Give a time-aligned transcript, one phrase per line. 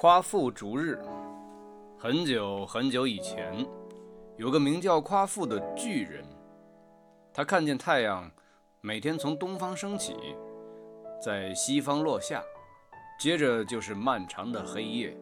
[0.00, 0.96] 夸父逐日。
[1.98, 3.66] 很久很久以前，
[4.36, 6.24] 有个名叫夸父的巨人，
[7.34, 8.30] 他看见太阳
[8.80, 10.14] 每天从东方升起，
[11.20, 12.40] 在西方落下，
[13.18, 15.16] 接着就是漫长的黑夜，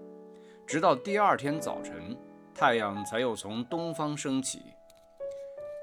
[0.67, 2.15] 直到第二天早晨，
[2.55, 4.61] 太阳才又从东方升起。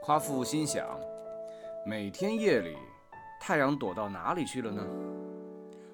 [0.04, 0.88] 夸父心想：
[1.84, 2.78] 每天夜里，
[3.42, 4.86] 太阳躲到哪里去了呢？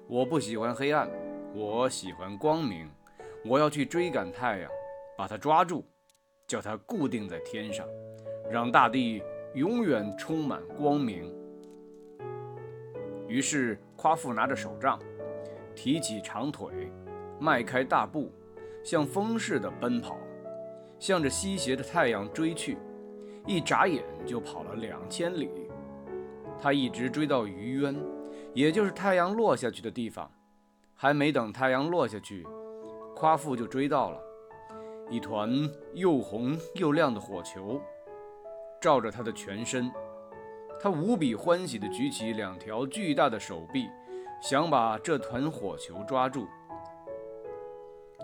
[0.06, 1.08] 我不喜欢黑暗，
[1.52, 2.88] 我喜欢光明。
[3.44, 4.70] 我要去追赶太阳，
[5.16, 5.84] 把它抓住，
[6.46, 7.86] 叫它固定在天上，
[8.50, 9.22] 让大地
[9.54, 11.34] 永远充满光明。
[13.26, 14.98] 于是，夸父拿着手杖，
[15.74, 16.70] 提起长腿，
[17.38, 18.30] 迈开大步，
[18.84, 20.18] 像风似的奔跑，
[20.98, 22.76] 向着西斜的太阳追去。
[23.46, 25.50] 一眨眼就跑了两千里。
[26.60, 27.96] 他一直追到鱼渊。
[28.52, 30.28] 也就是太阳落下去的地方，
[31.02, 32.46] 还没等太阳落下去，
[33.16, 34.20] 夸父就追到了
[35.08, 35.50] 一团
[35.94, 37.80] 又红又亮的火球，
[38.78, 39.90] 照着他的全身。
[40.78, 43.88] 他无比欢喜地举起两条巨大的手臂，
[44.42, 46.46] 想把这团火球抓住。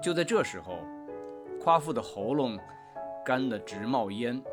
[0.03, 0.77] 就在这时候，
[1.59, 2.59] 夸父的喉咙
[3.25, 4.45] 干得直冒烟，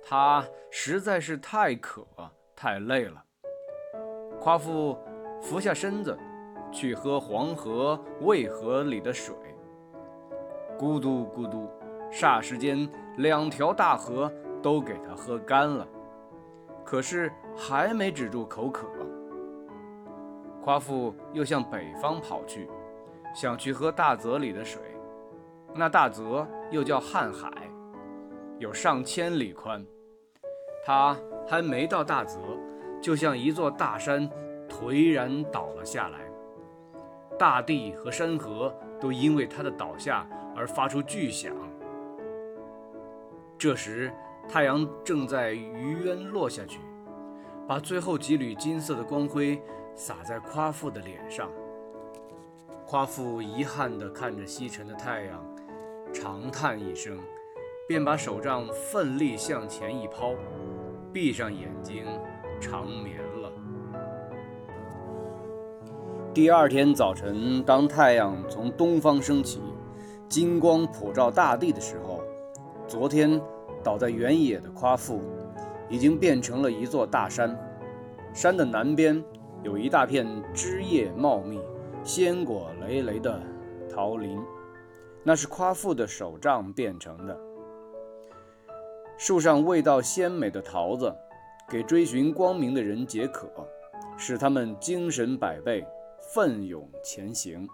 [0.00, 2.06] 他实在是太渴
[2.54, 3.24] 太累了。
[4.40, 4.96] 夸父。
[5.42, 6.18] 俯下身子，
[6.74, 9.32] 去喝黄河、渭河里的水。
[10.76, 11.70] 咕嘟咕嘟，
[12.10, 14.30] 霎时间，两条大河
[14.60, 15.86] 都给他喝干了。
[16.84, 18.88] 可是还没止住口渴，
[20.60, 22.68] 夸父又向北方跑去，
[23.32, 24.82] 想去喝大泽里的水。
[25.72, 27.50] 那大泽又叫瀚海，
[28.58, 29.86] 有上千里宽。
[30.84, 32.38] 他还没到大泽，
[33.00, 34.28] 就像一座大山。
[34.66, 36.18] 颓然倒了下来，
[37.38, 41.54] 大地和山河都因为他的倒下而发出巨响。
[43.58, 44.12] 这时，
[44.48, 46.80] 太阳正在余渊落下去，
[47.66, 49.60] 把最后几缕金色的光辉
[49.94, 51.50] 洒在夸父的脸上。
[52.86, 55.42] 夸父遗憾地看着西沉的太阳，
[56.12, 57.18] 长叹一声，
[57.88, 60.34] 便把手杖奋力向前一抛，
[61.12, 62.04] 闭上眼睛
[62.60, 63.50] 长眠了。
[66.34, 69.62] 第二天早晨，当太阳从东方升起，
[70.28, 72.20] 金光普照大地的时候，
[72.88, 73.40] 昨天
[73.84, 75.22] 倒在原野的夸父，
[75.88, 77.56] 已经变成了一座大山。
[78.32, 79.22] 山的南边
[79.62, 81.60] 有一大片枝叶茂密、
[82.02, 83.40] 鲜果累累的
[83.88, 84.36] 桃林，
[85.22, 87.38] 那是夸父的手杖变成的。
[89.16, 91.14] 树上味道鲜美的桃子，
[91.70, 93.48] 给追寻光明的人解渴，
[94.16, 95.86] 使他们精神百倍。
[96.34, 97.64] 奋勇前行。